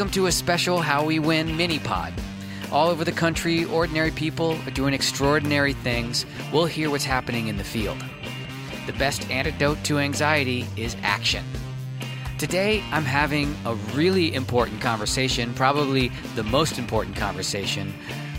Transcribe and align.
Welcome 0.00 0.14
to 0.14 0.28
a 0.28 0.32
special 0.32 0.80
How 0.80 1.04
We 1.04 1.18
Win 1.18 1.58
mini 1.58 1.78
pod. 1.78 2.14
All 2.72 2.88
over 2.88 3.04
the 3.04 3.12
country, 3.12 3.66
ordinary 3.66 4.10
people 4.10 4.56
are 4.66 4.70
doing 4.70 4.94
extraordinary 4.94 5.74
things. 5.74 6.24
We'll 6.50 6.64
hear 6.64 6.88
what's 6.88 7.04
happening 7.04 7.48
in 7.48 7.58
the 7.58 7.64
field. 7.64 8.02
The 8.86 8.94
best 8.94 9.30
antidote 9.30 9.84
to 9.84 9.98
anxiety 9.98 10.66
is 10.74 10.96
action. 11.02 11.44
Today, 12.38 12.82
I'm 12.92 13.04
having 13.04 13.54
a 13.66 13.74
really 13.92 14.32
important 14.32 14.80
conversation, 14.80 15.52
probably 15.52 16.10
the 16.34 16.44
most 16.44 16.78
important 16.78 17.14
conversation, 17.14 17.92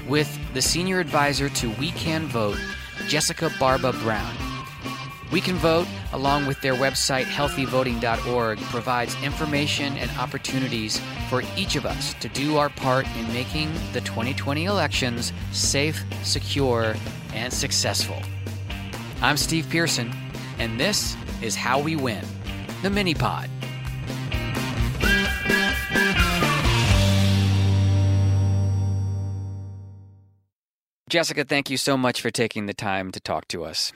with 0.08 0.36
the 0.56 0.64
senior 0.64 1.00
advisor 1.00 1.48
to 1.48 1.70
We 1.76 1.92
Can 1.92 2.26
Vote, 2.26 2.58
Jessica 3.08 3.52
Barba 3.60 3.94
Brown. 3.94 4.51
We 5.32 5.40
Can 5.40 5.56
Vote, 5.56 5.88
along 6.12 6.46
with 6.46 6.60
their 6.60 6.74
website 6.74 7.24
healthyvoting.org, 7.24 8.60
provides 8.60 9.16
information 9.24 9.96
and 9.96 10.12
opportunities 10.18 11.00
for 11.30 11.42
each 11.56 11.78
of 11.78 11.86
us 11.86 12.14
to 12.16 12.28
do 12.28 12.58
our 12.58 12.70
part 12.70 13.08
in 13.18 13.32
making 13.32 13.72
the 13.94 14.02
2020 14.02 14.66
elections 14.66 15.32
safe, 15.54 16.04
secure, 16.24 16.96
and 17.34 17.54
successful. 17.54 18.22
I'm 19.22 19.38
Steve 19.38 19.68
Pearson, 19.70 20.12
and 20.60 20.78
this 20.78 21.16
is 21.42 21.56
How 21.56 21.80
We 21.80 21.96
Win, 21.96 22.26
the 22.82 22.90
mini 22.90 23.14
pod. 23.14 23.50
Jessica, 31.08 31.46
thank 31.46 31.70
you 31.70 31.78
so 31.78 31.96
much 31.96 32.22
for 32.22 32.32
taking 32.32 32.66
the 32.66 32.74
time 32.74 33.12
to 33.12 33.20
talk 33.22 33.48
to 33.50 33.64
us. 33.64 33.94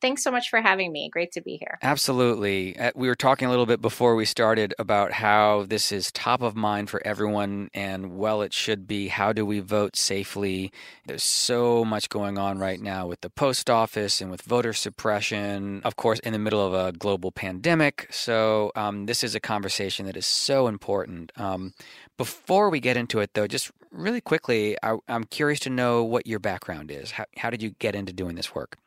Thanks 0.00 0.24
so 0.24 0.30
much 0.30 0.48
for 0.48 0.60
having 0.60 0.92
me. 0.92 1.08
Great 1.10 1.32
to 1.32 1.40
be 1.40 1.56
here. 1.56 1.78
Absolutely. 1.82 2.78
Uh, 2.78 2.90
we 2.94 3.08
were 3.08 3.14
talking 3.14 3.46
a 3.46 3.50
little 3.50 3.66
bit 3.66 3.82
before 3.82 4.14
we 4.14 4.24
started 4.24 4.74
about 4.78 5.12
how 5.12 5.66
this 5.68 5.92
is 5.92 6.10
top 6.12 6.40
of 6.40 6.56
mind 6.56 6.88
for 6.88 7.06
everyone, 7.06 7.70
and 7.74 8.16
well, 8.16 8.40
it 8.40 8.52
should 8.54 8.86
be. 8.86 9.08
How 9.08 9.32
do 9.32 9.44
we 9.44 9.60
vote 9.60 9.96
safely? 9.96 10.72
There's 11.06 11.22
so 11.22 11.84
much 11.84 12.08
going 12.08 12.38
on 12.38 12.58
right 12.58 12.80
now 12.80 13.06
with 13.06 13.20
the 13.20 13.30
post 13.30 13.68
office 13.68 14.20
and 14.20 14.30
with 14.30 14.42
voter 14.42 14.72
suppression, 14.72 15.82
of 15.84 15.96
course, 15.96 16.18
in 16.20 16.32
the 16.32 16.38
middle 16.38 16.66
of 16.66 16.72
a 16.72 16.92
global 16.92 17.30
pandemic. 17.30 18.08
So, 18.10 18.72
um, 18.74 19.06
this 19.06 19.22
is 19.22 19.34
a 19.34 19.40
conversation 19.40 20.06
that 20.06 20.16
is 20.16 20.26
so 20.26 20.66
important. 20.66 21.32
Um, 21.36 21.74
before 22.16 22.70
we 22.70 22.80
get 22.80 22.96
into 22.96 23.20
it, 23.20 23.34
though, 23.34 23.46
just 23.46 23.70
really 23.90 24.20
quickly, 24.20 24.76
I, 24.82 24.96
am 25.08 25.24
curious 25.24 25.60
to 25.60 25.70
know 25.70 26.02
what 26.04 26.26
your 26.26 26.38
background 26.38 26.90
is. 26.90 27.12
How, 27.12 27.24
how 27.36 27.50
did 27.50 27.62
you 27.62 27.70
get 27.78 27.94
into 27.94 28.12
doing 28.12 28.36
this 28.36 28.54
work? 28.54 28.78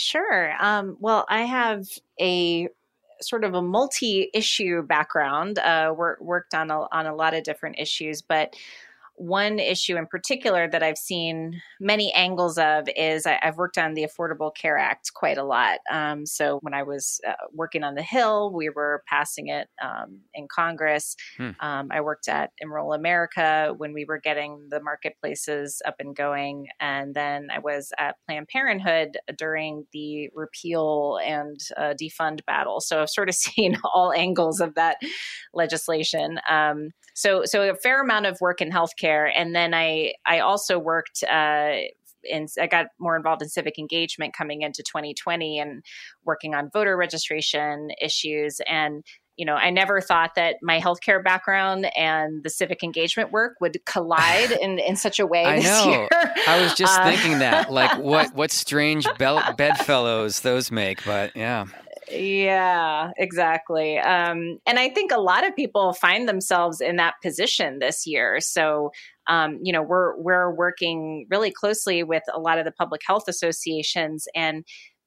Sure. 0.00 0.54
Um, 0.58 0.96
well, 0.98 1.26
I 1.28 1.42
have 1.42 1.86
a 2.18 2.68
sort 3.20 3.44
of 3.44 3.52
a 3.52 3.60
multi-issue 3.60 4.82
background. 4.84 5.58
Uh, 5.58 5.92
worked 5.94 6.54
on 6.54 6.70
a, 6.70 6.86
on 6.90 7.04
a 7.06 7.14
lot 7.14 7.34
of 7.34 7.44
different 7.44 7.78
issues, 7.78 8.22
but 8.22 8.56
one 9.20 9.58
issue 9.58 9.98
in 9.98 10.06
particular 10.06 10.66
that 10.66 10.82
I've 10.82 10.96
seen 10.96 11.60
many 11.78 12.10
angles 12.14 12.56
of 12.56 12.88
is 12.96 13.26
I, 13.26 13.38
have 13.42 13.58
worked 13.58 13.76
on 13.76 13.92
the 13.92 14.06
Affordable 14.06 14.50
Care 14.54 14.78
Act 14.78 15.12
quite 15.12 15.36
a 15.36 15.44
lot. 15.44 15.80
Um, 15.92 16.24
so 16.24 16.58
when 16.62 16.72
I 16.72 16.84
was 16.84 17.20
uh, 17.28 17.32
working 17.52 17.84
on 17.84 17.96
the 17.96 18.02
Hill, 18.02 18.50
we 18.50 18.70
were 18.70 19.02
passing 19.06 19.48
it 19.48 19.68
um, 19.84 20.20
in 20.32 20.48
Congress. 20.48 21.16
Hmm. 21.36 21.50
Um, 21.60 21.88
I 21.90 22.00
worked 22.00 22.28
at 22.28 22.52
Enroll 22.62 22.94
America 22.94 23.74
when 23.76 23.92
we 23.92 24.06
were 24.06 24.18
getting 24.18 24.68
the 24.70 24.80
marketplaces 24.82 25.82
up 25.84 25.96
and 25.98 26.16
going. 26.16 26.68
And 26.80 27.14
then 27.14 27.48
I 27.54 27.58
was 27.58 27.92
at 27.98 28.16
Planned 28.26 28.48
Parenthood 28.48 29.18
during 29.36 29.86
the 29.92 30.30
repeal 30.34 31.18
and 31.22 31.60
uh, 31.76 31.92
defund 32.00 32.46
battle. 32.46 32.80
So 32.80 33.02
I've 33.02 33.10
sort 33.10 33.28
of 33.28 33.34
seen 33.34 33.76
all 33.92 34.14
angles 34.14 34.60
of 34.60 34.76
that 34.76 34.96
legislation. 35.52 36.40
Um, 36.48 36.92
so, 37.14 37.42
so 37.44 37.68
a 37.68 37.74
fair 37.74 38.00
amount 38.00 38.24
of 38.24 38.38
work 38.40 38.62
in 38.62 38.70
healthcare 38.70 39.09
and 39.16 39.54
then 39.54 39.74
I 39.74 40.14
I 40.26 40.40
also 40.40 40.78
worked. 40.78 41.22
Uh, 41.24 41.72
in, 42.22 42.46
I 42.60 42.66
got 42.66 42.88
more 42.98 43.16
involved 43.16 43.40
in 43.40 43.48
civic 43.48 43.78
engagement 43.78 44.34
coming 44.34 44.60
into 44.60 44.82
2020 44.82 45.58
and 45.58 45.82
working 46.22 46.54
on 46.54 46.68
voter 46.70 46.94
registration 46.94 47.92
issues. 47.98 48.60
And 48.68 49.02
you 49.40 49.46
know, 49.46 49.54
I 49.54 49.70
never 49.70 50.02
thought 50.02 50.34
that 50.36 50.56
my 50.60 50.80
healthcare 50.80 51.24
background 51.24 51.90
and 51.96 52.44
the 52.44 52.50
civic 52.50 52.82
engagement 52.82 53.32
work 53.32 53.54
would 53.62 53.78
collide 53.86 54.50
in, 54.60 54.78
in 54.78 54.96
such 54.96 55.18
a 55.18 55.26
way. 55.26 55.46
I 55.46 55.60
know. 55.60 55.90
Year. 55.90 56.08
I 56.46 56.60
was 56.60 56.74
just 56.74 57.00
uh, 57.00 57.04
thinking 57.04 57.38
that, 57.38 57.72
like, 57.72 57.96
what 57.96 58.34
what 58.34 58.50
strange 58.50 59.06
bedfellows 59.16 60.40
those 60.40 60.70
make. 60.70 61.02
But 61.06 61.34
yeah, 61.34 61.64
yeah, 62.10 63.10
exactly. 63.16 63.98
Um, 63.98 64.58
and 64.66 64.78
I 64.78 64.90
think 64.90 65.12
a 65.12 65.20
lot 65.20 65.46
of 65.46 65.54
people 65.54 65.92
find 65.92 66.28
themselves 66.28 66.80
in 66.80 66.96
that 66.96 67.14
position 67.22 67.78
this 67.78 68.06
year. 68.06 68.40
So, 68.40 68.90
um, 69.26 69.58
you 69.62 69.72
know, 69.72 69.82
we're 69.82 70.16
we're 70.20 70.54
working 70.54 71.26
really 71.30 71.50
closely 71.50 72.02
with 72.02 72.22
a 72.32 72.40
lot 72.40 72.58
of 72.58 72.64
the 72.64 72.72
public 72.72 73.02
health 73.06 73.24
associations, 73.28 74.26
and 74.34 74.64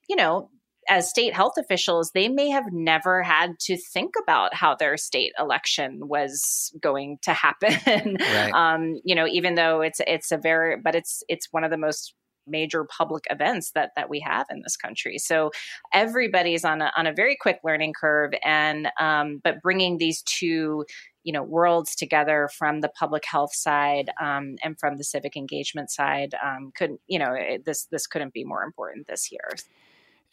you 0.08 0.16
know, 0.16 0.50
as 0.90 1.10
state 1.10 1.34
health 1.34 1.54
officials, 1.58 2.12
they 2.14 2.28
may 2.28 2.50
have 2.50 2.66
never 2.72 3.24
had 3.24 3.60
to 3.62 3.78
think 3.78 4.14
about 4.22 4.54
how 4.54 4.76
their 4.76 4.98
state 4.98 5.34
election 5.40 6.08
was 6.08 6.72
going 6.82 7.18
to 7.24 7.34
happen. 7.34 8.18
Right. 8.34 8.52
um, 8.54 9.00
you 9.04 9.16
know, 9.16 9.28
even 9.28 9.56
though 9.56 9.82
it's 9.82 10.00
it's 10.08 10.32
a 10.32 10.38
very, 10.38 10.78
but 10.78 10.96
it's 10.96 11.24
it's 11.28 11.48
one 11.52 11.64
of 11.64 11.72
the 11.72 11.78
most 11.78 12.16
major 12.48 12.86
public 12.86 13.24
events 13.30 13.72
that 13.72 13.92
that 13.96 14.10
we 14.10 14.20
have 14.20 14.46
in 14.50 14.62
this 14.64 14.78
country. 14.78 15.18
So 15.18 15.52
everybody's 15.94 16.66
on 16.66 16.82
a 16.82 16.92
on 16.98 17.08
a 17.08 17.14
very 17.14 17.38
quick 17.40 17.60
learning 17.64 17.94
curve, 18.00 18.32
and 18.44 18.90
um, 19.00 19.42
but 19.44 19.62
bringing 19.62 19.98
these 19.98 20.22
two 20.24 20.86
you 21.24 21.32
know 21.32 21.44
worlds 21.44 21.96
together 21.96 22.50
from 22.58 22.82
the 22.82 22.90
public 22.90 23.24
health 23.26 23.54
side 23.54 24.12
um, 24.22 24.56
and 24.64 24.78
from 24.80 24.98
the 24.98 25.04
civic 25.04 25.36
engagement 25.36 25.90
side 25.90 26.36
um, 26.44 26.72
couldn't 26.76 27.00
you 27.08 27.20
know 27.20 27.34
it, 27.34 27.66
this 27.66 27.86
this 27.92 28.08
couldn't 28.08 28.34
be 28.34 28.44
more 28.44 28.64
important 28.64 29.08
this 29.08 29.32
year. 29.32 29.50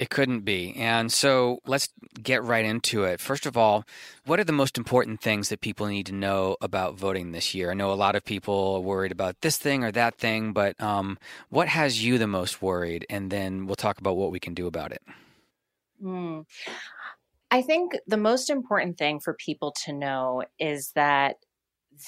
It 0.00 0.08
couldn't 0.08 0.46
be. 0.46 0.74
And 0.76 1.12
so 1.12 1.58
let's 1.66 1.90
get 2.22 2.42
right 2.42 2.64
into 2.64 3.04
it. 3.04 3.20
First 3.20 3.44
of 3.44 3.58
all, 3.58 3.84
what 4.24 4.40
are 4.40 4.44
the 4.44 4.50
most 4.50 4.78
important 4.78 5.20
things 5.20 5.50
that 5.50 5.60
people 5.60 5.86
need 5.86 6.06
to 6.06 6.14
know 6.14 6.56
about 6.62 6.94
voting 6.94 7.32
this 7.32 7.54
year? 7.54 7.70
I 7.70 7.74
know 7.74 7.92
a 7.92 7.94
lot 7.94 8.16
of 8.16 8.24
people 8.24 8.76
are 8.76 8.80
worried 8.80 9.12
about 9.12 9.42
this 9.42 9.58
thing 9.58 9.84
or 9.84 9.92
that 9.92 10.16
thing, 10.16 10.54
but 10.54 10.80
um, 10.80 11.18
what 11.50 11.68
has 11.68 12.02
you 12.02 12.16
the 12.16 12.26
most 12.26 12.62
worried? 12.62 13.04
And 13.10 13.30
then 13.30 13.66
we'll 13.66 13.76
talk 13.76 13.98
about 13.98 14.16
what 14.16 14.30
we 14.30 14.40
can 14.40 14.54
do 14.54 14.66
about 14.66 14.90
it. 14.90 15.02
Mm. 16.02 16.46
I 17.50 17.60
think 17.60 17.92
the 18.06 18.16
most 18.16 18.48
important 18.48 18.96
thing 18.96 19.20
for 19.20 19.34
people 19.34 19.74
to 19.84 19.92
know 19.92 20.44
is 20.58 20.92
that 20.94 21.36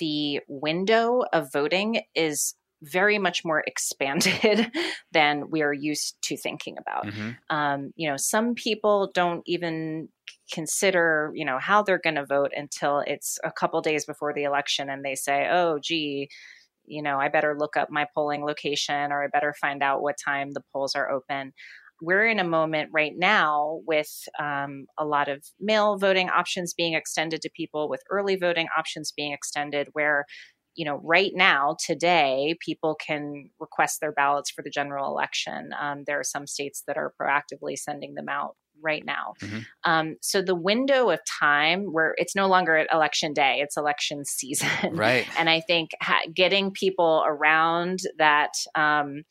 the 0.00 0.40
window 0.48 1.24
of 1.30 1.52
voting 1.52 2.04
is 2.14 2.54
very 2.82 3.18
much 3.18 3.44
more 3.44 3.60
expanded 3.66 4.70
than 5.12 5.50
we 5.50 5.62
are 5.62 5.72
used 5.72 6.16
to 6.22 6.36
thinking 6.36 6.76
about. 6.78 7.06
Mm-hmm. 7.06 7.30
Um, 7.56 7.92
you 7.96 8.08
know, 8.08 8.16
some 8.16 8.54
people 8.54 9.10
don't 9.14 9.42
even 9.46 10.08
consider, 10.52 11.32
you 11.34 11.44
know, 11.44 11.58
how 11.58 11.82
they're 11.82 11.98
going 11.98 12.16
to 12.16 12.26
vote 12.26 12.52
until 12.54 13.02
it's 13.06 13.38
a 13.44 13.50
couple 13.50 13.80
days 13.80 14.04
before 14.04 14.34
the 14.34 14.44
election 14.44 14.90
and 14.90 15.04
they 15.04 15.14
say, 15.14 15.48
oh, 15.50 15.78
gee, 15.82 16.28
you 16.84 17.02
know, 17.02 17.18
I 17.18 17.28
better 17.28 17.56
look 17.58 17.76
up 17.76 17.90
my 17.90 18.06
polling 18.14 18.44
location 18.44 19.12
or 19.12 19.24
I 19.24 19.28
better 19.28 19.54
find 19.60 19.82
out 19.82 20.02
what 20.02 20.16
time 20.22 20.50
the 20.52 20.62
polls 20.72 20.94
are 20.94 21.10
open. 21.10 21.52
We're 22.00 22.26
in 22.26 22.40
a 22.40 22.44
moment 22.44 22.90
right 22.92 23.12
now 23.16 23.80
with 23.86 24.10
um, 24.40 24.86
a 24.98 25.04
lot 25.04 25.28
of 25.28 25.44
mail 25.60 25.96
voting 25.96 26.28
options 26.28 26.74
being 26.74 26.94
extended 26.94 27.40
to 27.42 27.50
people, 27.56 27.88
with 27.88 28.02
early 28.10 28.34
voting 28.34 28.66
options 28.76 29.12
being 29.16 29.32
extended, 29.32 29.88
where 29.92 30.26
you 30.74 30.84
know, 30.84 31.00
right 31.02 31.32
now, 31.34 31.76
today, 31.84 32.56
people 32.60 32.94
can 32.94 33.50
request 33.60 34.00
their 34.00 34.12
ballots 34.12 34.50
for 34.50 34.62
the 34.62 34.70
general 34.70 35.10
election. 35.10 35.70
Um, 35.80 36.04
there 36.06 36.18
are 36.18 36.24
some 36.24 36.46
states 36.46 36.82
that 36.86 36.96
are 36.96 37.12
proactively 37.20 37.76
sending 37.76 38.14
them 38.14 38.28
out 38.28 38.56
right 38.82 39.04
now. 39.04 39.34
Mm-hmm. 39.40 39.58
Um, 39.84 40.16
so 40.20 40.42
the 40.42 40.54
window 40.54 41.10
of 41.10 41.20
time 41.40 41.92
where 41.92 42.14
it's 42.16 42.34
no 42.34 42.48
longer 42.48 42.86
election 42.92 43.32
day, 43.32 43.60
it's 43.60 43.76
election 43.76 44.24
season. 44.26 44.68
Right. 44.96 45.26
and 45.38 45.48
I 45.48 45.60
think 45.60 45.90
ha- 46.00 46.26
getting 46.34 46.70
people 46.70 47.22
around 47.26 48.00
that, 48.18 48.52
um, 48.74 49.22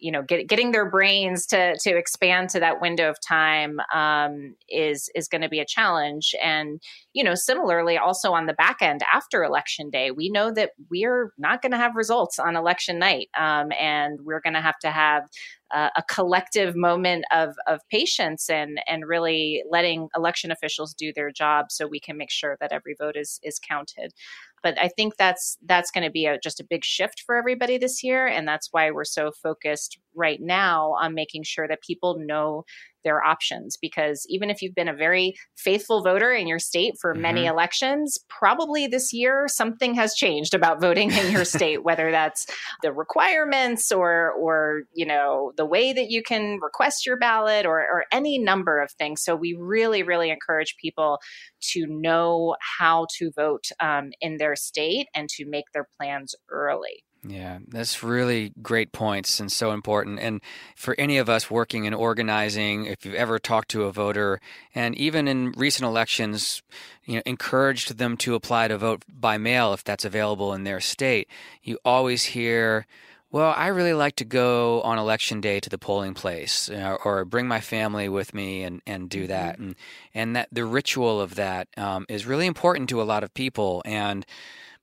you 0.00 0.10
know, 0.10 0.22
get, 0.22 0.48
getting 0.48 0.72
their 0.72 0.88
brains 0.88 1.46
to 1.46 1.76
to 1.78 1.96
expand 1.96 2.48
to 2.50 2.60
that 2.60 2.80
window 2.80 3.10
of 3.10 3.18
time 3.20 3.78
um, 3.94 4.54
is 4.68 5.10
is 5.14 5.28
going 5.28 5.42
to 5.42 5.48
be 5.48 5.60
a 5.60 5.66
challenge. 5.66 6.34
And 6.42 6.80
you 7.12 7.22
know, 7.22 7.34
similarly, 7.34 7.98
also 7.98 8.32
on 8.32 8.46
the 8.46 8.52
back 8.54 8.82
end 8.82 9.02
after 9.12 9.44
election 9.44 9.90
day, 9.90 10.10
we 10.10 10.30
know 10.30 10.52
that 10.52 10.70
we're 10.90 11.32
not 11.38 11.62
going 11.62 11.72
to 11.72 11.78
have 11.78 11.94
results 11.94 12.38
on 12.38 12.56
election 12.56 12.98
night, 12.98 13.28
um, 13.38 13.70
and 13.78 14.20
we're 14.22 14.40
going 14.40 14.54
to 14.54 14.60
have 14.60 14.78
to 14.80 14.90
have 14.90 15.24
uh, 15.72 15.90
a 15.96 16.02
collective 16.04 16.74
moment 16.74 17.24
of 17.32 17.54
of 17.66 17.80
patience 17.90 18.50
and 18.50 18.80
and 18.88 19.06
really 19.06 19.62
letting 19.70 20.08
election 20.16 20.50
officials 20.50 20.94
do 20.94 21.12
their 21.14 21.30
job, 21.30 21.66
so 21.70 21.86
we 21.86 22.00
can 22.00 22.16
make 22.16 22.30
sure 22.30 22.56
that 22.60 22.72
every 22.72 22.94
vote 22.98 23.16
is 23.16 23.38
is 23.42 23.58
counted 23.58 24.12
but 24.62 24.78
I 24.78 24.88
think 24.88 25.16
that's 25.16 25.58
that's 25.66 25.90
going 25.90 26.04
to 26.04 26.10
be 26.10 26.26
a, 26.26 26.38
just 26.38 26.60
a 26.60 26.64
big 26.64 26.84
shift 26.84 27.22
for 27.26 27.36
everybody 27.36 27.78
this 27.78 28.02
year, 28.02 28.26
and 28.26 28.46
that's 28.46 28.68
why 28.72 28.90
we're 28.90 29.04
so 29.04 29.32
focused 29.42 29.98
right 30.14 30.40
now 30.40 30.94
on 31.00 31.14
making 31.14 31.44
sure 31.44 31.68
that 31.68 31.82
people 31.82 32.18
know 32.18 32.64
their 33.04 33.22
options 33.22 33.76
because 33.80 34.26
even 34.28 34.50
if 34.50 34.62
you've 34.62 34.74
been 34.74 34.88
a 34.88 34.94
very 34.94 35.34
faithful 35.56 36.02
voter 36.02 36.32
in 36.32 36.46
your 36.46 36.58
state 36.58 36.94
for 37.00 37.12
mm-hmm. 37.12 37.22
many 37.22 37.46
elections, 37.46 38.18
probably 38.28 38.86
this 38.86 39.12
year 39.12 39.46
something 39.48 39.94
has 39.94 40.14
changed 40.14 40.54
about 40.54 40.80
voting 40.80 41.10
in 41.10 41.32
your 41.32 41.44
state, 41.46 41.82
whether 41.82 42.10
that's 42.10 42.46
the 42.82 42.92
requirements 42.92 43.90
or 43.92 44.32
or 44.32 44.82
you 44.94 45.06
know 45.06 45.52
the 45.56 45.66
way 45.66 45.92
that 45.92 46.10
you 46.10 46.22
can 46.22 46.58
request 46.62 47.06
your 47.06 47.16
ballot 47.16 47.66
or 47.66 47.80
or 47.80 48.04
any 48.12 48.38
number 48.38 48.80
of 48.80 48.90
things. 48.92 49.22
So 49.22 49.34
we 49.34 49.54
really 49.58 50.02
really 50.02 50.30
encourage 50.30 50.76
people 50.76 51.18
to 51.72 51.86
know 51.86 52.56
how 52.78 53.06
to 53.18 53.30
vote 53.32 53.68
um, 53.80 54.10
in 54.20 54.36
their 54.36 54.56
state 54.56 55.08
and 55.14 55.28
to 55.30 55.46
make 55.46 55.66
their 55.72 55.88
plans 55.98 56.34
early. 56.50 57.04
Yeah, 57.22 57.58
that's 57.68 58.02
really 58.02 58.52
great 58.62 58.92
points 58.92 59.40
and 59.40 59.52
so 59.52 59.72
important. 59.72 60.20
And 60.20 60.40
for 60.74 60.94
any 60.98 61.18
of 61.18 61.28
us 61.28 61.50
working 61.50 61.84
in 61.84 61.92
organizing, 61.92 62.86
if 62.86 63.04
you've 63.04 63.14
ever 63.14 63.38
talked 63.38 63.68
to 63.72 63.84
a 63.84 63.92
voter, 63.92 64.40
and 64.74 64.96
even 64.96 65.28
in 65.28 65.52
recent 65.52 65.86
elections, 65.86 66.62
you 67.04 67.16
know, 67.16 67.22
encouraged 67.26 67.98
them 67.98 68.16
to 68.18 68.34
apply 68.34 68.68
to 68.68 68.78
vote 68.78 69.04
by 69.06 69.36
mail 69.36 69.74
if 69.74 69.84
that's 69.84 70.06
available 70.06 70.54
in 70.54 70.64
their 70.64 70.80
state, 70.80 71.28
you 71.62 71.78
always 71.84 72.24
hear, 72.24 72.86
well, 73.30 73.52
I 73.54 73.66
really 73.66 73.94
like 73.94 74.16
to 74.16 74.24
go 74.24 74.80
on 74.80 74.98
election 74.98 75.42
day 75.42 75.60
to 75.60 75.68
the 75.68 75.78
polling 75.78 76.14
place, 76.14 76.70
know, 76.70 76.96
or 77.04 77.26
bring 77.26 77.46
my 77.46 77.60
family 77.60 78.08
with 78.08 78.32
me 78.32 78.62
and, 78.62 78.80
and 78.86 79.10
do 79.10 79.26
that, 79.26 79.56
mm-hmm. 79.56 79.64
and 79.64 79.74
and 80.14 80.36
that 80.36 80.48
the 80.50 80.64
ritual 80.64 81.20
of 81.20 81.34
that 81.34 81.68
um, 81.76 82.06
is 82.08 82.24
really 82.24 82.46
important 82.46 82.88
to 82.88 83.02
a 83.02 83.04
lot 83.04 83.22
of 83.24 83.34
people. 83.34 83.82
And 83.84 84.24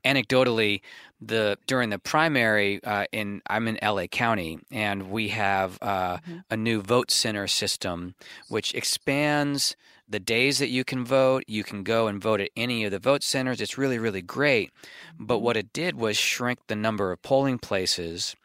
anecdotally, 0.08 0.82
the 1.20 1.58
during 1.68 1.90
the 1.90 2.00
primary 2.00 2.84
uh, 2.84 3.06
in 3.12 3.42
I'm 3.50 3.68
in 3.68 3.78
LA 3.82 4.08
County, 4.08 4.60
and 4.72 5.10
we 5.10 5.30
have 5.30 5.78
uh, 5.82 6.18
mm-hmm. 6.18 6.38
a 6.50 6.58
new 6.58 6.82
vote 6.82 7.12
center 7.12 7.48
system 7.48 8.16
which 8.48 8.74
expands 8.74 9.76
the 10.10 10.20
days 10.20 10.60
that 10.60 10.70
you 10.70 10.84
can 10.84 11.04
vote. 11.04 11.44
You 11.48 11.64
can 11.64 11.84
go 11.84 12.08
and 12.08 12.22
vote 12.22 12.40
at 12.40 12.52
any 12.56 12.86
of 12.86 12.92
the 12.92 13.00
vote 13.00 13.24
centers. 13.24 13.62
It's 13.62 13.78
really 13.78 14.00
really 14.00 14.22
great. 14.22 14.72
But 15.20 15.36
mm-hmm. 15.36 15.44
what 15.44 15.58
it 15.58 15.74
did 15.74 15.96
was 15.96 16.18
shrink 16.18 16.60
the 16.68 16.76
number 16.76 17.12
of 17.12 17.22
polling 17.22 17.60
places 17.60 18.36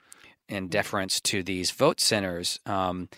in 0.48 0.64
mm-hmm. 0.64 0.70
deference 0.70 1.20
to 1.20 1.42
these 1.42 1.70
vote 1.70 2.00
centers. 2.00 2.58
Um, 2.66 3.08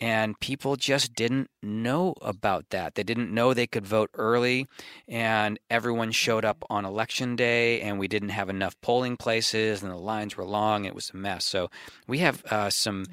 and 0.00 0.38
people 0.40 0.76
just 0.76 1.14
didn't 1.14 1.50
know 1.62 2.14
about 2.20 2.70
that. 2.70 2.94
They 2.94 3.02
didn't 3.02 3.32
know 3.32 3.54
they 3.54 3.66
could 3.66 3.86
vote 3.86 4.10
early, 4.14 4.66
and 5.08 5.58
everyone 5.70 6.10
showed 6.12 6.44
up 6.44 6.64
on 6.68 6.84
election 6.84 7.36
day, 7.36 7.80
and 7.80 7.98
we 7.98 8.08
didn't 8.08 8.30
have 8.30 8.48
enough 8.48 8.80
polling 8.80 9.16
places, 9.16 9.82
and 9.82 9.90
the 9.90 9.96
lines 9.96 10.36
were 10.36 10.44
long. 10.44 10.84
It 10.84 10.94
was 10.94 11.10
a 11.10 11.16
mess. 11.16 11.44
So 11.44 11.70
we 12.06 12.18
have 12.18 12.44
uh, 12.46 12.70
some 12.70 13.06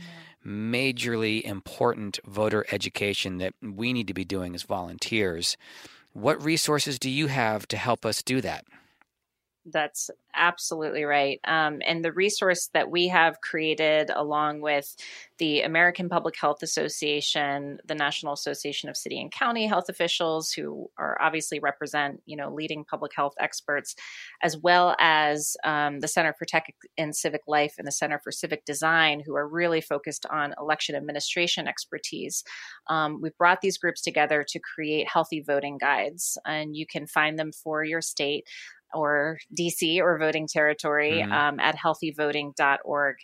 majorly 0.45 1.41
important 1.43 2.19
voter 2.25 2.65
education 2.71 3.37
that 3.37 3.53
we 3.61 3.93
need 3.93 4.07
to 4.07 4.13
be 4.13 4.25
doing 4.25 4.55
as 4.55 4.63
volunteers. 4.63 5.55
What 6.13 6.43
resources 6.43 6.97
do 6.99 7.09
you 7.09 7.27
have 7.27 7.67
to 7.67 7.77
help 7.77 8.05
us 8.05 8.23
do 8.23 8.41
that? 8.41 8.65
That's 9.65 10.09
absolutely 10.33 11.03
right. 11.03 11.39
Um, 11.43 11.81
and 11.85 12.03
the 12.03 12.11
resource 12.11 12.69
that 12.73 12.89
we 12.89 13.07
have 13.09 13.41
created, 13.41 14.09
along 14.09 14.61
with 14.61 14.95
the 15.37 15.61
American 15.61 16.09
Public 16.09 16.35
Health 16.35 16.63
Association, 16.63 17.79
the 17.85 17.93
National 17.93 18.33
Association 18.33 18.89
of 18.89 18.97
City 18.97 19.21
and 19.21 19.31
County 19.31 19.67
Health 19.67 19.87
Officials, 19.87 20.51
who 20.51 20.89
are 20.97 21.15
obviously 21.21 21.59
represent, 21.59 22.21
you 22.25 22.35
know, 22.35 22.51
leading 22.51 22.83
public 22.83 23.11
health 23.15 23.33
experts, 23.39 23.95
as 24.41 24.57
well 24.57 24.95
as 24.99 25.55
um, 25.63 25.99
the 25.99 26.07
Center 26.07 26.33
for 26.33 26.45
Tech 26.45 26.73
and 26.97 27.15
Civic 27.15 27.41
Life 27.47 27.75
and 27.77 27.85
the 27.85 27.91
Center 27.91 28.19
for 28.23 28.31
Civic 28.31 28.65
Design, 28.65 29.21
who 29.23 29.35
are 29.35 29.47
really 29.47 29.81
focused 29.81 30.25
on 30.31 30.55
election 30.59 30.95
administration 30.95 31.67
expertise. 31.67 32.43
Um, 32.87 33.21
we've 33.21 33.37
brought 33.37 33.61
these 33.61 33.77
groups 33.77 34.01
together 34.01 34.43
to 34.47 34.59
create 34.59 35.07
healthy 35.07 35.41
voting 35.41 35.77
guides, 35.77 36.37
and 36.45 36.75
you 36.75 36.87
can 36.87 37.05
find 37.05 37.37
them 37.37 37.51
for 37.51 37.83
your 37.83 38.01
state 38.01 38.47
or 38.93 39.37
DC 39.57 39.99
or 39.99 40.17
voting 40.17 40.47
territory 40.47 41.21
mm-hmm. 41.21 41.31
um, 41.31 41.59
at 41.59 41.75
healthyvoting.org. 41.77 43.15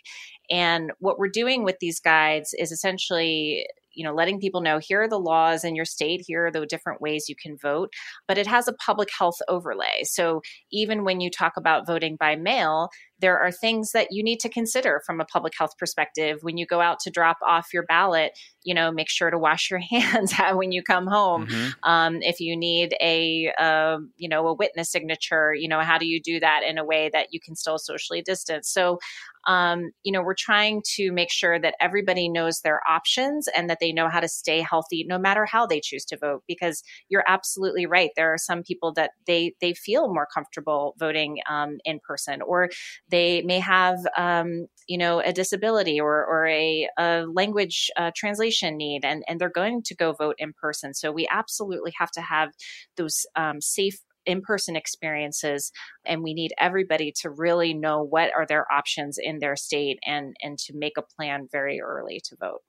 And 0.50 0.92
what 0.98 1.18
we're 1.18 1.28
doing 1.28 1.64
with 1.64 1.76
these 1.80 2.00
guides 2.00 2.54
is 2.58 2.72
essentially 2.72 3.66
you 3.98 4.04
know 4.04 4.14
letting 4.14 4.38
people 4.38 4.60
know 4.60 4.78
here 4.78 5.02
are 5.02 5.08
the 5.08 5.18
laws 5.18 5.64
in 5.64 5.74
your 5.74 5.84
state 5.84 6.22
here 6.26 6.46
are 6.46 6.50
the 6.52 6.64
different 6.66 7.00
ways 7.00 7.28
you 7.28 7.34
can 7.34 7.56
vote 7.56 7.90
but 8.28 8.38
it 8.38 8.46
has 8.46 8.68
a 8.68 8.72
public 8.74 9.08
health 9.18 9.38
overlay 9.48 10.02
so 10.04 10.40
even 10.70 11.04
when 11.04 11.20
you 11.20 11.30
talk 11.30 11.54
about 11.56 11.86
voting 11.86 12.16
by 12.18 12.36
mail 12.36 12.88
there 13.20 13.38
are 13.38 13.50
things 13.50 13.92
that 13.92 14.08
you 14.10 14.22
need 14.22 14.40
to 14.40 14.48
consider 14.48 15.02
from 15.04 15.20
a 15.20 15.24
public 15.24 15.54
health 15.58 15.76
perspective. 15.78 16.38
When 16.42 16.56
you 16.56 16.66
go 16.66 16.80
out 16.80 17.00
to 17.00 17.10
drop 17.10 17.38
off 17.46 17.72
your 17.72 17.84
ballot 17.84 18.32
you 18.68 18.74
know 18.74 18.92
make 18.92 19.08
sure 19.08 19.30
to 19.30 19.38
wash 19.38 19.70
your 19.70 19.80
hands 19.90 20.34
when 20.52 20.70
you 20.70 20.82
come 20.82 21.06
home. 21.06 21.46
Mm-hmm. 21.46 21.90
um, 21.90 22.18
if 22.20 22.38
you 22.38 22.56
need 22.56 22.94
a 23.00 23.52
uh, 23.58 23.98
you 24.16 24.28
know 24.28 24.46
a 24.46 24.54
witness 24.54 24.92
signature 24.92 25.54
you 25.54 25.68
know 25.68 25.80
how 25.80 25.98
do 25.98 26.06
you 26.06 26.20
do 26.20 26.38
that 26.40 26.62
in 26.68 26.78
a 26.78 26.84
way 26.84 27.10
that 27.12 27.28
you 27.32 27.40
can 27.40 27.56
still 27.56 27.78
socially 27.78 28.22
distance? 28.22 28.68
So 28.68 28.98
um, 29.46 29.90
you 30.02 30.12
know 30.12 30.22
we're 30.22 30.34
trying 30.34 30.82
to 30.96 31.10
make 31.12 31.32
sure 31.32 31.58
that 31.58 31.74
everybody 31.80 32.28
knows 32.28 32.60
their 32.60 32.80
options 32.86 33.48
and 33.56 33.70
that 33.70 33.78
they 33.80 33.92
know 33.92 34.08
how 34.10 34.20
to 34.20 34.28
stay 34.28 34.60
healthy 34.60 35.04
no 35.08 35.18
matter 35.18 35.46
how 35.46 35.64
they 35.64 35.80
choose 35.80 36.04
to 36.06 36.18
vote 36.18 36.42
because 36.46 36.82
you're 37.08 37.24
absolutely 37.26 37.86
right. 37.86 38.10
There 38.16 38.32
are 38.32 38.38
some 38.38 38.62
people 38.62 38.92
that 38.94 39.12
they 39.26 39.54
they 39.62 39.72
feel 39.72 40.12
more 40.12 40.28
comfortable 40.32 40.94
voting 40.98 41.38
um, 41.48 41.78
in 41.86 42.00
person 42.00 42.42
or 42.42 42.68
they 43.10 43.42
may 43.42 43.60
have, 43.60 43.98
um, 44.16 44.66
you 44.86 44.98
know, 44.98 45.20
a 45.20 45.32
disability 45.32 46.00
or, 46.00 46.24
or 46.24 46.46
a, 46.46 46.88
a 46.98 47.24
language 47.32 47.90
uh, 47.96 48.10
translation 48.14 48.76
need, 48.76 49.04
and, 49.04 49.24
and 49.28 49.40
they're 49.40 49.50
going 49.50 49.82
to 49.82 49.94
go 49.94 50.12
vote 50.12 50.36
in 50.38 50.52
person. 50.52 50.94
So 50.94 51.12
we 51.12 51.28
absolutely 51.30 51.92
have 51.98 52.10
to 52.12 52.20
have 52.20 52.50
those 52.96 53.26
um, 53.36 53.60
safe 53.60 53.98
in-person 54.26 54.76
experiences 54.76 55.72
and 56.04 56.22
we 56.22 56.34
need 56.34 56.52
everybody 56.60 57.10
to 57.10 57.30
really 57.30 57.72
know 57.72 58.02
what 58.02 58.30
are 58.34 58.44
their 58.44 58.70
options 58.70 59.16
in 59.16 59.38
their 59.38 59.56
state 59.56 59.98
and 60.04 60.36
and 60.42 60.58
to 60.58 60.76
make 60.76 60.98
a 60.98 61.02
plan 61.02 61.48
very 61.50 61.80
early 61.80 62.20
to 62.22 62.36
vote 62.36 62.60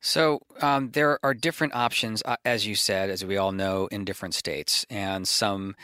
so 0.00 0.40
um, 0.60 0.90
there 0.92 1.18
are 1.22 1.34
different 1.34 1.74
options, 1.74 2.22
uh, 2.24 2.36
as 2.44 2.66
you 2.66 2.74
said, 2.74 3.10
as 3.10 3.22
we 3.22 3.36
all 3.36 3.52
know, 3.52 3.86
in 3.88 4.06
different 4.06 4.34
states, 4.34 4.86
and 4.88 5.28
some 5.28 5.76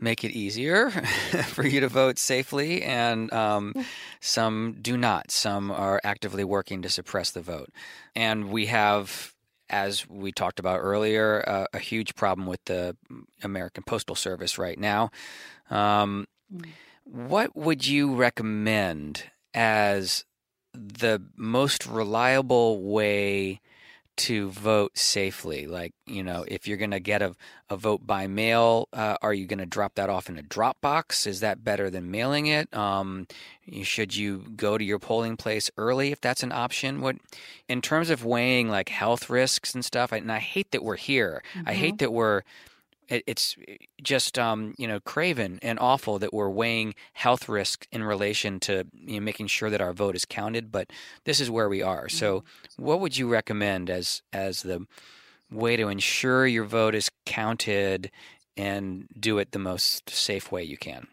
make 0.00 0.24
it 0.24 0.32
easier 0.32 0.90
for 1.46 1.66
you 1.66 1.80
to 1.80 1.88
vote 1.88 2.18
safely, 2.18 2.82
and 2.82 3.32
um, 3.32 3.74
some 4.20 4.76
do 4.80 4.96
not. 4.96 5.30
Some 5.30 5.70
are 5.70 6.00
actively 6.04 6.44
working 6.44 6.82
to 6.82 6.88
suppress 6.88 7.30
the 7.30 7.40
vote. 7.40 7.70
And 8.14 8.50
we 8.50 8.66
have, 8.66 9.34
as 9.68 10.08
we 10.08 10.32
talked 10.32 10.58
about 10.58 10.80
earlier, 10.80 11.44
uh, 11.46 11.66
a 11.72 11.78
huge 11.78 12.14
problem 12.14 12.46
with 12.46 12.64
the 12.64 12.96
American 13.42 13.82
Postal 13.84 14.16
Service 14.16 14.58
right 14.58 14.78
now. 14.78 15.10
Um, 15.70 16.26
mm. 16.52 16.68
what 17.04 17.54
would 17.56 17.86
you 17.86 18.14
recommend 18.14 19.24
as 19.54 20.24
the 20.72 21.22
most 21.36 21.86
reliable 21.86 22.82
way 22.82 23.60
to 24.18 24.50
vote 24.50 24.98
safely? 24.98 25.66
Like, 25.66 25.94
you 26.06 26.22
know, 26.22 26.44
if 26.46 26.68
you're 26.68 26.76
going 26.76 26.90
to 26.90 27.00
get 27.00 27.22
a, 27.22 27.34
a 27.70 27.76
vote 27.76 28.06
by 28.06 28.26
mail, 28.26 28.88
uh, 28.92 29.16
are 29.22 29.32
you 29.32 29.46
going 29.46 29.58
to 29.58 29.66
drop 29.66 29.94
that 29.94 30.10
off 30.10 30.28
in 30.28 30.38
a 30.38 30.42
drop 30.42 30.80
box? 30.80 31.26
Is 31.26 31.40
that 31.40 31.64
better 31.64 31.90
than 31.90 32.10
mailing 32.10 32.46
it? 32.46 32.74
Um, 32.76 33.26
should 33.82 34.16
you 34.16 34.44
go 34.56 34.76
to 34.78 34.84
your 34.84 34.98
polling 34.98 35.36
place 35.36 35.70
early 35.76 36.12
if 36.12 36.20
that's 36.20 36.42
an 36.42 36.52
option? 36.52 37.00
What, 37.00 37.16
in 37.68 37.80
terms 37.80 38.10
of 38.10 38.24
weighing 38.24 38.68
like 38.68 38.88
health 38.88 39.30
risks 39.30 39.74
and 39.74 39.84
stuff, 39.84 40.12
and 40.12 40.30
I 40.30 40.38
hate 40.38 40.72
that 40.72 40.82
we're 40.82 40.96
here. 40.96 41.42
Mm-hmm. 41.54 41.68
I 41.68 41.74
hate 41.74 41.98
that 41.98 42.12
we're 42.12 42.42
it's 43.08 43.56
eh, 43.66 43.76
just 44.02 44.38
um, 44.38 44.74
you 44.78 44.86
know 44.86 45.00
craven 45.00 45.58
and 45.62 45.78
awful 45.78 46.18
that 46.18 46.32
we're 46.32 46.50
weighing 46.50 46.94
health 47.14 47.48
risk 47.48 47.86
in 47.92 48.04
relation 48.04 48.60
to 48.60 48.86
you 48.92 49.20
know, 49.20 49.24
making 49.24 49.46
sure 49.46 49.70
that 49.70 49.80
our 49.80 49.92
vote 49.92 50.14
is 50.14 50.24
counted. 50.24 50.70
But 50.70 50.90
this 51.24 51.40
is 51.40 51.50
where 51.50 51.68
we 51.68 51.82
are. 51.82 52.08
So, 52.08 52.40
mm-hmm. 52.40 52.84
what 52.84 53.00
would 53.00 53.16
you 53.16 53.28
recommend 53.28 53.90
as 53.90 54.22
as 54.32 54.62
the 54.62 54.86
way 55.50 55.76
to 55.76 55.88
ensure 55.88 56.46
your 56.46 56.64
vote 56.64 56.94
is 56.94 57.10
counted 57.24 58.10
and 58.56 59.08
do 59.18 59.38
it 59.38 59.52
the 59.52 59.58
most 59.58 60.10
safe 60.10 60.52
way 60.52 60.62
you 60.62 60.76
can? 60.76 61.06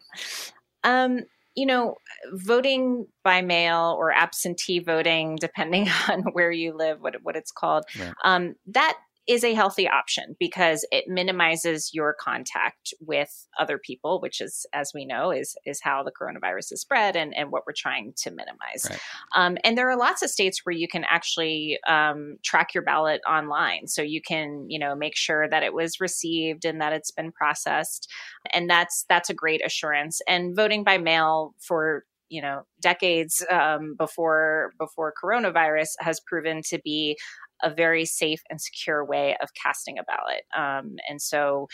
Um, 0.84 1.22
you 1.56 1.66
know, 1.66 1.96
voting 2.34 3.08
by 3.24 3.42
mail 3.42 3.96
or 3.98 4.12
absentee 4.12 4.80
voting, 4.80 5.38
depending 5.38 5.88
on 6.10 6.24
where 6.34 6.52
you 6.52 6.76
live, 6.76 7.02
what 7.02 7.16
what 7.24 7.36
it's 7.36 7.52
called, 7.52 7.86
right. 8.00 8.14
um, 8.24 8.56
that 8.68 8.98
is 9.28 9.44
a 9.44 9.54
healthy 9.54 9.88
option 9.90 10.36
because 10.40 10.86
it 10.92 11.06
minimizes 11.08 11.92
your 11.94 12.16
contact 12.20 12.94
with 13.00 13.48
other 13.60 13.80
people, 13.80 14.22
which 14.22 14.40
is, 14.40 14.66
as 14.74 14.92
we 14.94 15.06
know, 15.06 15.32
is 15.32 15.56
is 15.66 15.80
how 15.82 16.04
the 16.04 16.12
coronavirus 16.12 16.74
is 16.74 16.82
spread 16.82 17.16
and, 17.16 17.36
and 17.36 17.52
what 17.52 17.64
we're 17.66 17.74
trying 17.76 18.14
to 18.18 18.30
minimize. 18.30 18.88
Right. 18.90 19.00
Um, 19.36 19.58
and 19.64 19.78
there 19.78 19.90
are 19.90 19.98
lots 19.98 20.22
of 20.22 20.30
states 20.30 20.62
where 20.64 20.76
you 20.76 20.88
can 20.88 21.06
actually 21.10 21.80
um, 21.88 22.38
track 22.44 22.74
your 22.74 22.84
ballot 22.84 23.22
online, 23.28 23.88
so 23.88 24.02
you 24.02 24.22
can 24.22 24.66
you 24.70 24.80
know 24.80 24.96
make 24.96 25.16
sure 25.16 25.50
that 25.50 25.64
it 25.64 25.74
was 25.74 26.00
received 26.00 26.66
and 26.66 26.80
that 26.82 26.94
it's 26.94 27.12
been 27.12 27.32
processed, 27.32 28.12
and 28.54 28.70
that's 28.70 29.06
that's 29.10 29.30
a 29.30 29.34
great 29.34 29.66
assurance. 29.66 30.22
And 30.28 30.56
voting 30.56 30.84
by 30.84 30.98
mail 30.98 31.56
for 31.60 32.04
you 32.30 32.42
know 32.42 32.64
decades 32.82 33.46
um, 33.52 33.96
before 33.98 34.74
before 34.80 35.14
coronavirus 35.22 35.90
has 36.00 36.20
proven 36.28 36.62
to 36.70 36.80
be 36.84 37.18
a 37.64 37.74
very 37.74 38.06
safe 38.06 38.42
and 38.50 38.60
secure 38.62 39.04
way 39.04 39.36
of 39.42 39.50
casting 39.62 39.98
a 39.98 40.04
ballot. 40.04 40.44
Um, 40.56 40.96
and 41.10 41.22
so 41.22 41.68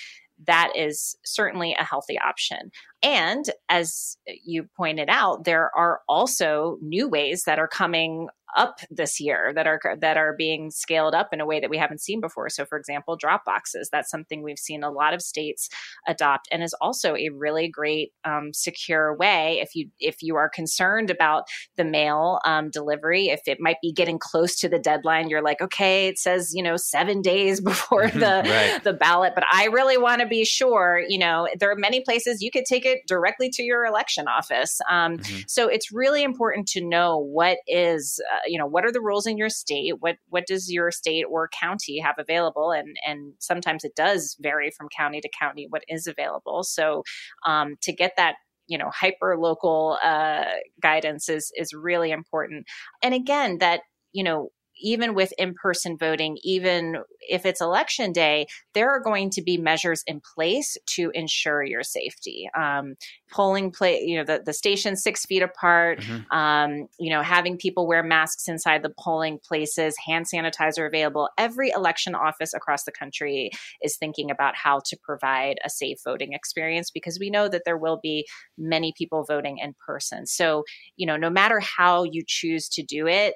that 0.47 0.71
is 0.75 1.15
certainly 1.23 1.75
a 1.79 1.83
healthy 1.83 2.17
option. 2.19 2.71
And 3.03 3.45
as 3.69 4.17
you 4.43 4.67
pointed 4.75 5.09
out, 5.09 5.43
there 5.43 5.71
are 5.75 6.01
also 6.09 6.77
new 6.81 7.07
ways 7.07 7.43
that 7.43 7.59
are 7.59 7.67
coming 7.67 8.27
up 8.57 8.79
this 8.89 9.19
year 9.19 9.51
that 9.55 9.67
are 9.67 9.79
that 9.99 10.17
are 10.17 10.35
being 10.37 10.71
scaled 10.71 11.13
up 11.13 11.29
in 11.31 11.41
a 11.41 11.45
way 11.45 11.59
that 11.59 11.69
we 11.69 11.77
haven't 11.77 12.01
seen 12.01 12.21
before. 12.21 12.49
So, 12.49 12.65
for 12.65 12.77
example, 12.77 13.15
drop 13.15 13.45
boxes. 13.45 13.89
That's 13.91 14.09
something 14.09 14.43
we've 14.43 14.59
seen 14.59 14.83
a 14.83 14.91
lot 14.91 15.13
of 15.13 15.21
states 15.21 15.69
adopt, 16.07 16.47
and 16.51 16.63
is 16.63 16.75
also 16.81 17.15
a 17.15 17.29
really 17.29 17.67
great 17.67 18.11
um, 18.23 18.53
secure 18.53 19.15
way 19.15 19.59
if 19.61 19.75
you 19.75 19.89
if 19.99 20.21
you 20.21 20.35
are 20.35 20.49
concerned 20.49 21.09
about 21.09 21.43
the 21.77 21.85
mail 21.85 22.39
um, 22.45 22.69
delivery. 22.69 23.27
If 23.27 23.41
it 23.47 23.59
might 23.59 23.77
be 23.81 23.91
getting 23.91 24.19
close 24.19 24.55
to 24.59 24.69
the 24.69 24.79
deadline, 24.79 25.29
you're 25.29 25.43
like, 25.43 25.61
okay, 25.61 26.07
it 26.07 26.19
says 26.19 26.53
you 26.53 26.63
know 26.63 26.77
seven 26.77 27.21
days 27.21 27.61
before 27.71 28.07
the 28.09 28.43
right. 28.45 28.83
the 28.83 28.93
ballot, 28.93 29.33
but 29.35 29.43
I 29.51 29.65
really 29.65 29.97
want 29.97 30.21
to 30.21 30.27
be 30.27 30.45
sure. 30.45 31.03
You 31.07 31.19
know, 31.19 31.47
there 31.59 31.71
are 31.71 31.75
many 31.75 32.01
places 32.01 32.41
you 32.41 32.51
could 32.51 32.65
take 32.65 32.85
it 32.85 32.99
directly 33.07 33.49
to 33.49 33.63
your 33.63 33.85
election 33.85 34.27
office. 34.27 34.79
Um, 34.89 35.17
mm-hmm. 35.17 35.41
So 35.47 35.67
it's 35.67 35.91
really 35.91 36.23
important 36.23 36.67
to 36.69 36.81
know 36.81 37.17
what 37.17 37.57
is, 37.67 38.19
uh, 38.31 38.40
you 38.47 38.57
know, 38.57 38.67
what 38.67 38.85
are 38.85 38.91
the 38.91 39.01
rules 39.01 39.25
in 39.25 39.37
your 39.37 39.49
state? 39.49 39.95
What 39.99 40.17
what 40.29 40.45
does 40.47 40.71
your 40.71 40.91
state 40.91 41.25
or 41.29 41.49
county 41.49 41.99
have 41.99 42.15
available? 42.17 42.71
And 42.71 42.95
and 43.07 43.33
sometimes 43.39 43.83
it 43.83 43.95
does 43.95 44.37
vary 44.39 44.71
from 44.71 44.89
county 44.95 45.21
to 45.21 45.29
county 45.37 45.67
what 45.69 45.83
is 45.87 46.07
available. 46.07 46.63
So 46.63 47.03
um, 47.45 47.75
to 47.81 47.93
get 47.93 48.13
that 48.17 48.35
you 48.67 48.77
know 48.77 48.89
hyper 48.93 49.37
local 49.37 49.97
uh, 50.03 50.45
guidance 50.81 51.29
is 51.29 51.51
is 51.55 51.73
really 51.73 52.11
important 52.11 52.65
and 53.03 53.13
again 53.13 53.57
that 53.59 53.81
you 54.13 54.23
know 54.23 54.49
even 54.81 55.13
with 55.13 55.33
in 55.37 55.53
person 55.53 55.97
voting, 55.97 56.37
even 56.43 56.97
if 57.29 57.45
it's 57.45 57.61
election 57.61 58.11
day, 58.11 58.47
there 58.73 58.89
are 58.89 58.99
going 58.99 59.29
to 59.31 59.41
be 59.41 59.57
measures 59.57 60.03
in 60.07 60.21
place 60.35 60.77
to 60.87 61.11
ensure 61.13 61.63
your 61.63 61.83
safety. 61.83 62.49
Um, 62.57 62.95
polling 63.31 63.71
place, 63.71 64.01
you 64.03 64.17
know, 64.17 64.23
the, 64.23 64.41
the 64.45 64.53
station 64.53 64.95
six 64.95 65.25
feet 65.25 65.41
apart, 65.41 65.99
mm-hmm. 65.99 66.37
um, 66.37 66.87
you 66.99 67.09
know, 67.09 67.21
having 67.21 67.57
people 67.57 67.87
wear 67.87 68.03
masks 68.03 68.47
inside 68.47 68.83
the 68.83 68.93
polling 68.99 69.39
places, 69.39 69.95
hand 70.05 70.25
sanitizer 70.31 70.85
available. 70.85 71.29
Every 71.37 71.69
election 71.69 72.13
office 72.13 72.53
across 72.53 72.83
the 72.83 72.91
country 72.91 73.51
is 73.81 73.97
thinking 73.97 74.29
about 74.29 74.55
how 74.55 74.81
to 74.85 74.97
provide 75.01 75.57
a 75.63 75.69
safe 75.69 75.99
voting 76.03 76.33
experience 76.33 76.91
because 76.91 77.17
we 77.19 77.29
know 77.29 77.47
that 77.47 77.63
there 77.65 77.77
will 77.77 77.99
be 78.01 78.27
many 78.57 78.93
people 78.97 79.23
voting 79.23 79.57
in 79.57 79.73
person. 79.85 80.25
So, 80.25 80.63
you 80.97 81.05
know, 81.05 81.17
no 81.17 81.29
matter 81.29 81.59
how 81.59 82.03
you 82.03 82.23
choose 82.27 82.67
to 82.69 82.83
do 82.83 83.07
it, 83.07 83.35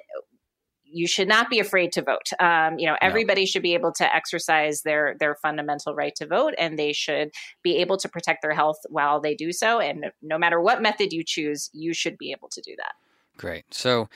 you 0.96 1.06
should 1.06 1.28
not 1.28 1.50
be 1.50 1.60
afraid 1.60 1.92
to 1.92 2.02
vote. 2.02 2.30
Um, 2.40 2.78
you 2.78 2.86
know, 2.86 2.96
everybody 3.02 3.42
no. 3.42 3.46
should 3.46 3.62
be 3.62 3.74
able 3.74 3.92
to 3.92 4.14
exercise 4.14 4.82
their 4.82 5.14
their 5.20 5.34
fundamental 5.36 5.94
right 5.94 6.14
to 6.16 6.26
vote, 6.26 6.54
and 6.58 6.78
they 6.78 6.92
should 6.92 7.30
be 7.62 7.76
able 7.76 7.98
to 7.98 8.08
protect 8.08 8.40
their 8.42 8.54
health 8.54 8.78
while 8.88 9.20
they 9.20 9.34
do 9.34 9.52
so. 9.52 9.78
And 9.78 10.06
no 10.22 10.38
matter 10.38 10.60
what 10.60 10.80
method 10.80 11.12
you 11.12 11.22
choose, 11.22 11.68
you 11.74 11.92
should 11.92 12.16
be 12.16 12.32
able 12.32 12.48
to 12.48 12.62
do 12.62 12.74
that. 12.78 12.92
Great. 13.36 13.74
So, 13.74 14.08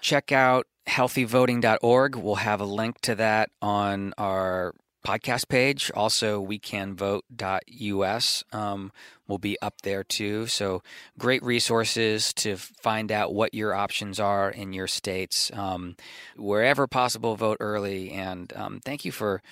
check 0.00 0.32
out 0.32 0.66
healthyvoting.org. 0.88 2.16
We'll 2.16 2.34
have 2.36 2.60
a 2.60 2.64
link 2.64 3.00
to 3.02 3.14
that 3.14 3.50
on 3.62 4.12
our 4.18 4.74
podcast 5.06 5.48
page. 5.48 5.92
Also, 5.94 6.44
wecanvote.us 6.44 8.44
um, 8.52 8.92
will 9.28 9.38
be 9.38 9.56
up 9.62 9.82
there 9.82 10.02
too. 10.02 10.48
So, 10.48 10.82
great 11.16 11.44
resources 11.44 12.32
to 12.34 12.56
find 12.56 13.12
out 13.12 13.32
what 13.32 13.54
your 13.54 13.72
options 13.72 14.18
are 14.18 14.50
in 14.50 14.72
your 14.72 14.88
states. 14.88 15.52
Um, 15.54 15.94
wherever 16.36 16.88
possible, 16.88 17.36
vote 17.36 17.58
early. 17.60 18.10
And 18.10 18.52
um, 18.56 18.80
thank 18.84 19.04
you 19.04 19.12
for 19.12 19.42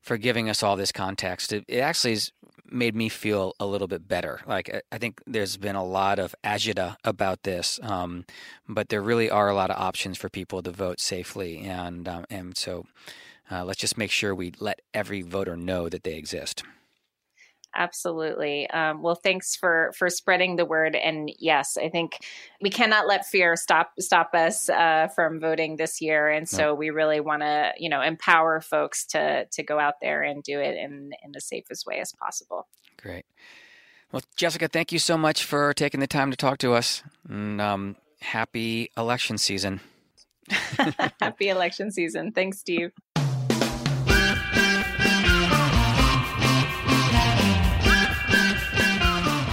for 0.00 0.16
giving 0.16 0.50
us 0.50 0.62
all 0.62 0.76
this 0.76 0.90
context. 0.90 1.52
It, 1.52 1.64
it, 1.68 1.78
actually 1.78 2.12
has 2.12 2.32
made 2.70 2.94
me 2.94 3.08
feel 3.08 3.54
a 3.60 3.66
little 3.66 3.88
bit 3.88 4.08
better. 4.08 4.40
Like 4.46 4.82
I 4.90 4.98
think 4.98 5.22
there's 5.26 5.56
been 5.56 5.76
a 5.76 5.84
lot 5.84 6.18
of 6.18 6.34
agita 6.42 6.96
about 7.04 7.44
this, 7.44 7.78
um, 7.82 8.24
but 8.68 8.88
there 8.88 9.02
really 9.02 9.30
are 9.30 9.48
a 9.48 9.54
lot 9.54 9.70
of 9.70 9.76
options 9.76 10.18
for 10.18 10.28
people 10.28 10.62
to 10.62 10.72
vote 10.72 10.98
safely, 10.98 11.58
and 11.58 12.08
um, 12.08 12.24
and 12.30 12.56
so 12.56 12.84
uh, 13.50 13.64
let's 13.64 13.80
just 13.80 13.98
make 13.98 14.10
sure 14.10 14.34
we 14.34 14.52
let 14.60 14.82
every 14.92 15.22
voter 15.22 15.56
know 15.56 15.88
that 15.88 16.04
they 16.04 16.14
exist. 16.14 16.62
Absolutely. 17.74 18.68
Um, 18.70 19.02
well, 19.02 19.14
thanks 19.14 19.54
for 19.54 19.92
for 19.96 20.08
spreading 20.08 20.56
the 20.56 20.64
word. 20.64 20.96
And 20.96 21.30
yes, 21.38 21.76
I 21.76 21.88
think 21.88 22.18
we 22.62 22.70
cannot 22.70 23.06
let 23.06 23.26
fear 23.26 23.56
stop 23.56 23.92
stop 24.00 24.30
us 24.34 24.68
uh, 24.68 25.08
from 25.14 25.38
voting 25.38 25.76
this 25.76 26.00
year. 26.00 26.28
And 26.28 26.48
so 26.48 26.68
no. 26.68 26.74
we 26.74 26.90
really 26.90 27.20
want 27.20 27.42
to, 27.42 27.72
you 27.78 27.88
know, 27.88 28.00
empower 28.00 28.60
folks 28.60 29.04
to 29.06 29.44
to 29.52 29.62
go 29.62 29.78
out 29.78 29.94
there 30.00 30.22
and 30.22 30.42
do 30.42 30.58
it 30.58 30.76
in 30.76 31.10
in 31.22 31.32
the 31.32 31.40
safest 31.40 31.86
way 31.86 32.00
as 32.00 32.12
possible. 32.12 32.66
Great. 33.00 33.26
Well, 34.10 34.22
Jessica, 34.36 34.68
thank 34.68 34.90
you 34.90 34.98
so 34.98 35.18
much 35.18 35.44
for 35.44 35.74
taking 35.74 36.00
the 36.00 36.06
time 36.06 36.30
to 36.30 36.36
talk 36.36 36.58
to 36.58 36.72
us. 36.72 37.02
And 37.28 37.60
um, 37.60 37.96
happy 38.20 38.90
election 38.96 39.36
season. 39.36 39.80
happy 41.20 41.50
election 41.50 41.90
season. 41.90 42.32
Thanks, 42.32 42.58
Steve. 42.58 42.92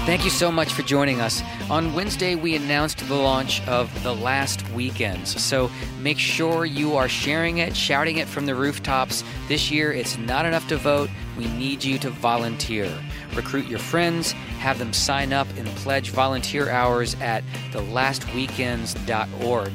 Thank 0.05 0.23
you 0.23 0.29
so 0.29 0.51
much 0.51 0.71
for 0.71 0.83
joining 0.83 1.19
us. 1.19 1.41
On 1.67 1.91
Wednesday, 1.95 2.35
we 2.35 2.55
announced 2.55 2.99
the 2.99 3.15
launch 3.15 3.67
of 3.67 3.91
The 4.03 4.13
Last 4.13 4.69
Weekends. 4.69 5.41
So 5.41 5.71
make 5.99 6.19
sure 6.19 6.63
you 6.63 6.95
are 6.95 7.09
sharing 7.09 7.57
it, 7.57 7.75
shouting 7.75 8.17
it 8.17 8.27
from 8.27 8.45
the 8.45 8.53
rooftops. 8.53 9.23
This 9.47 9.71
year, 9.71 9.91
it's 9.91 10.15
not 10.19 10.45
enough 10.45 10.67
to 10.67 10.77
vote. 10.77 11.09
We 11.35 11.47
need 11.47 11.83
you 11.83 11.97
to 11.97 12.11
volunteer. 12.11 12.95
Recruit 13.33 13.65
your 13.65 13.79
friends, 13.79 14.33
have 14.59 14.77
them 14.77 14.93
sign 14.93 15.33
up 15.33 15.47
and 15.57 15.67
pledge 15.69 16.11
volunteer 16.11 16.69
hours 16.69 17.15
at 17.19 17.43
thelastweekends.org. 17.71 19.71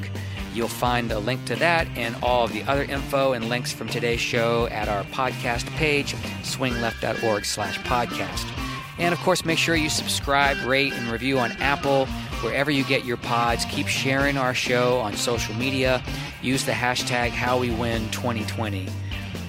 You'll 0.53 0.67
find 0.69 1.11
a 1.11 1.19
link 1.19 1.43
to 1.45 1.55
that 1.57 1.89
and 1.97 2.15
all 2.23 2.45
of 2.45 2.53
the 2.53 2.63
other 2.63 2.83
info 2.83 3.33
and 3.33 3.49
links 3.49 3.73
from 3.73 3.89
today's 3.89 4.21
show 4.21 4.67
at 4.67 4.87
our 4.87 5.03
podcast 5.03 5.65
page, 5.75 6.13
swingleft.org 6.43 7.43
slash 7.43 7.77
podcast. 7.79 8.60
And 9.01 9.15
of 9.15 9.19
course, 9.21 9.43
make 9.43 9.57
sure 9.57 9.75
you 9.75 9.89
subscribe, 9.89 10.63
rate, 10.63 10.93
and 10.93 11.11
review 11.11 11.39
on 11.39 11.51
Apple, 11.53 12.05
wherever 12.43 12.69
you 12.69 12.83
get 12.83 13.03
your 13.03 13.17
pods. 13.17 13.65
Keep 13.65 13.87
sharing 13.87 14.37
our 14.37 14.53
show 14.53 14.99
on 14.99 15.15
social 15.15 15.55
media. 15.55 16.03
Use 16.43 16.65
the 16.65 16.71
hashtag 16.71 17.31
HowWeWin2020. 17.31 18.91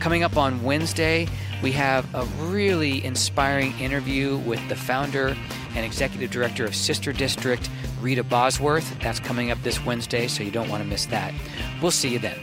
Coming 0.00 0.22
up 0.22 0.38
on 0.38 0.62
Wednesday, 0.62 1.28
we 1.62 1.70
have 1.72 2.12
a 2.14 2.24
really 2.46 3.04
inspiring 3.04 3.78
interview 3.78 4.38
with 4.38 4.66
the 4.70 4.74
founder 4.74 5.36
and 5.74 5.84
executive 5.84 6.30
director 6.30 6.64
of 6.64 6.74
Sister 6.74 7.12
District, 7.12 7.68
Rita 8.00 8.24
Bosworth. 8.24 8.98
That's 9.00 9.20
coming 9.20 9.50
up 9.50 9.62
this 9.62 9.84
Wednesday, 9.84 10.28
so 10.28 10.42
you 10.42 10.50
don't 10.50 10.70
want 10.70 10.82
to 10.82 10.88
miss 10.88 11.04
that. 11.06 11.34
We'll 11.82 11.90
see 11.90 12.08
you 12.08 12.18
then. 12.18 12.40